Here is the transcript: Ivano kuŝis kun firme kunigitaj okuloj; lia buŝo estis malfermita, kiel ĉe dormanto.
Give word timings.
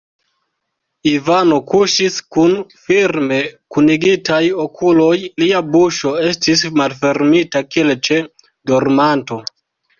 Ivano 1.09 1.59
kuŝis 1.71 2.15
kun 2.37 2.55
firme 2.87 3.37
kunigitaj 3.77 4.41
okuloj; 4.65 5.13
lia 5.45 5.63
buŝo 5.77 6.17
estis 6.33 6.67
malfermita, 6.81 7.65
kiel 7.73 7.97
ĉe 8.11 8.23
dormanto. 8.73 9.43